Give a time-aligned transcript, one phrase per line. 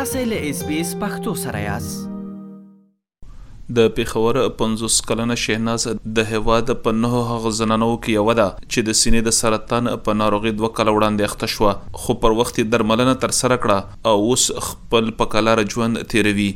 [0.00, 5.84] تاسو له اس بي اس پختو سره یاست د پیښور 50 کلنه شهناز
[6.18, 10.16] د هواد په نه هغه زنانو کې یو ده چې د سینې د سرطان په
[10.22, 11.68] ناروغي دوه کال وړاندې اخته شو
[12.04, 16.48] خو پر وخت درملنه تر سره کړه او اوس خپل په کلار ژوند تیروي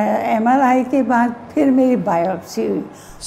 [0.00, 2.82] एमआरआई के बाद फिर मेरी बायोप्सी हुई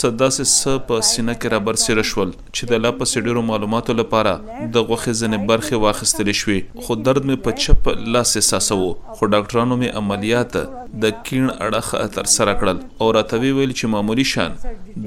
[0.00, 3.96] صدا سه س په سینه کې را برسېره شول چې د لا پسې ډیرو معلوماتو
[4.00, 4.32] لپاره
[4.74, 9.28] د غوښې ځنې برخې واخیستلې شوې خو درد مې په چپ لاس احساسه وو خو
[9.34, 10.56] ډاکټرانو مې عملیات
[11.04, 14.56] د کین اړخ تر سره کړل او راته ویل چې معمولی شان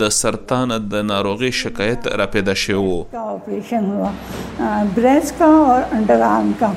[0.05, 4.15] د سرطان د ناروغي شکایت را پیدا شوی وو اپریشن هوا
[4.99, 6.71] برس کا اور انډرآرم کا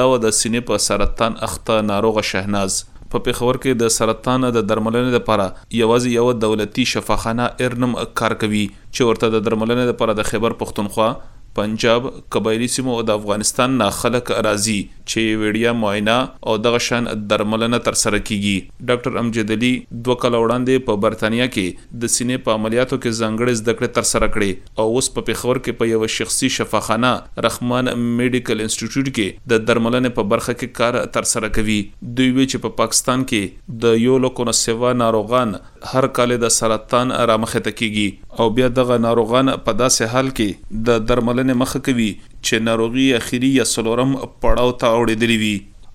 [0.00, 2.82] دا و د سینې په سرطان اخته ناروغه شهناز
[3.14, 5.46] په پیښور کې د سرطان د درملنې لپاره
[5.82, 8.62] یوازې یو دولتي شفاخانه ارنم کار کوي
[8.94, 11.08] چې ورته د درملنې لپاره د خیبر پښتونخوا
[11.54, 14.76] پنجاب قبایلی سیمو او د افغانستان نه خلک راځي
[15.12, 16.18] چې ویډیا معاینه
[16.50, 21.48] او دغه شان درملنه تر سره کیږي ډاکټر امجد علي دوه کال وړاندې په برتانیا
[21.56, 25.26] کې د سینې په عملیاتو کې ځنګړې زده کړې تر سره کړې او اوس په
[25.30, 27.10] پېښور کې په یو شخصي شفاخانه
[27.48, 31.80] رحمان میډیکل انسټیټیوټ کې د درملنې په برخه کې کار تر سره کوي
[32.20, 35.52] دوی وی چې په پا پاکستان کې د یو لکه نو سیوا ناروغان
[35.88, 38.08] هر کال د سرطان را مخه تکیږي
[38.42, 42.08] او بیا دغه ناروغان په داسې حال کې د درملنې مخه کوي
[42.46, 45.52] چې ناروغي اخیری یا سلورم پړاو ته اوړېدلی وي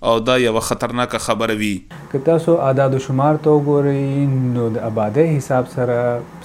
[0.08, 1.70] او دا یو خطرناک خبره وي
[2.14, 6.00] که تاسو اعداد او شمار ته وګورئ نو د آبادی حساب سره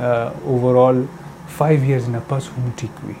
[0.00, 1.04] اوورال
[1.58, 3.12] 5 ایئرز نه پس هم ټیک وي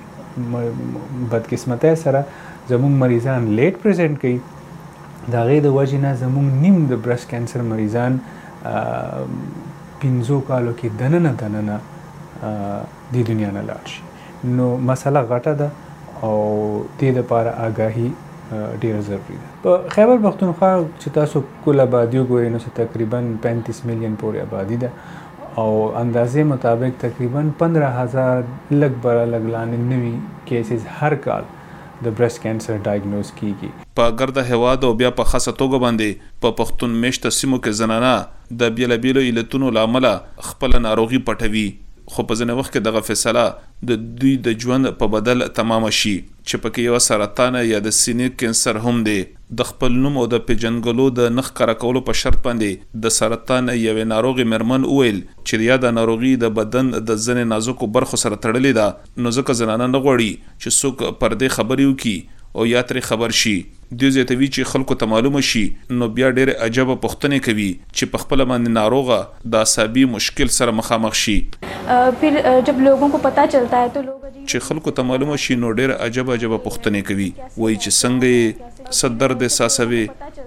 [1.30, 2.22] بدقسمتۍ سره
[2.68, 4.38] زموږ مریضان لیټ پریزنٹ کوي
[5.32, 8.16] دا غي د وجې نه زموږ نیم د برست کانسر مریضان
[10.00, 11.80] پینزو کالو کې دننه دننه
[13.12, 15.70] د دنیا نه لاړ شي نو مسله غټه ده
[16.20, 16.36] او
[16.98, 18.10] دې لپاره آگاهی
[18.80, 24.14] ډیر ضروری ده په خیبر پختونخوا چې تاسو کله آبادی وګورئ نو تقریبا 35 میلیون
[24.20, 24.90] پورې آبادی ده
[25.60, 30.12] او اندازې مطابق تقریبا 15000 لګ بر لګلان نوي
[30.50, 31.44] کیسز هر کال
[32.06, 33.70] د برست کانسر ډایګنوز کیږي
[34.00, 38.14] په ګرد هواد او بیا په خاصه توګه باندې په پښتون مشت سیمو کې زنانه
[38.64, 40.08] د بیلابیلو الټونو لامل
[40.50, 41.66] خپل ناروغي پټوي
[42.10, 46.14] خو په ځینې وخت کې دغه فیصله د دوی د ژوند په بدل تمام شي
[46.20, 49.16] چې پکې یو سرطان یا د سینې کینسر هم دی
[49.60, 53.72] د خپل نوم او د پیجنګلو د نخ کار کولو په شرط باندې د سرطان
[53.82, 58.40] یو ناروغي مرمن اویل چې یا د ناروغي د بدن د ځنې نازکو برخو سره
[58.46, 62.82] تړلې ده نو ځکه زنانه نه غوړي چې څوک پر دې خبري وکي او یا
[62.90, 63.56] ترې خبر شي
[64.00, 65.60] د زیاتوي چې خلکو ته معلومه شي
[66.02, 69.18] نو بیا ډېر عجب پښتنه کوي چې په خپل باندې ناروغه
[69.54, 71.34] د عصبي مشکل سره مخامخ شي
[72.22, 72.38] پھر
[72.70, 76.06] جب لوگوں کو پتہ چلتا ہے تو لوگ چې خلکو ته معلومه شي نو ډېر
[76.06, 80.02] عجب عجب پښتنه کوي وایي چې څنګه صدر د ساسوي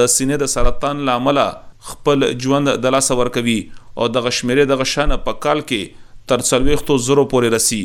[0.00, 1.42] د سینې د سرطان لامل
[1.92, 3.58] خپل ژوند د لاس ور کوي
[4.02, 7.80] او د غشمیره د غشانه په کال کې تر څلويختو زرو پورې رسی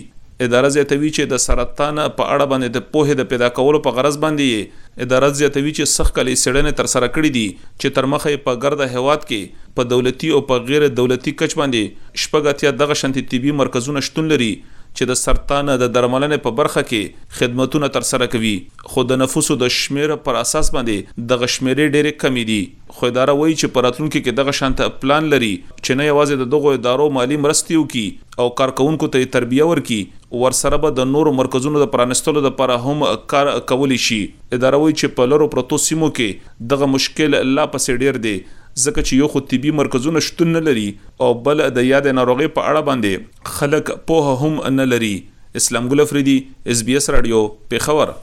[0.46, 4.18] اداره زیاتوي چې د سرطان په اړه باندې د پوهې د پیدا کولو په غرض
[4.26, 8.60] باندې اداره زیاتوي چې سخت کلي سړنې تر سره کړې دي چې تر مخه په
[8.66, 13.26] ګرد هواد کې په دولتي او په غیر دولتي کچ باندې شپږ اتیا دغه شنتي
[13.34, 14.52] طبي مرکزونه شتون لري
[14.98, 18.54] چې د سرطان د درملنې په برخه کې خدماتونه تر سره کوي
[18.94, 22.60] خو د نفوسو د شمیر پر اساس باندې د غشمیرې ډېرې کمی دي
[22.98, 26.74] خو اداره وایي چې پراتلونکو کې دغه شانته پلان لري چې نه یوازې د دغه
[26.82, 30.00] ادارو مالی مرستیو کې او کارکونکو ته تربیه ورکي
[30.44, 35.18] ورسره به د نورو مرکزونو د پرانستلو لپاره هم کار کولی شي اداره وایي چې
[35.22, 38.38] په لرو پروتو سیمو کې دغه مشکل لا پسې ډیر دی
[38.86, 40.86] ځکه چې یو خو طبي مرکزونه شتون نه لري
[41.26, 45.14] او بل د یاد ناروغي په اړه باندې خلک په هم نه لري
[45.62, 46.36] اسلام ګل افریدي
[46.74, 47.42] اس بي اس رادیو
[47.74, 48.14] په خبر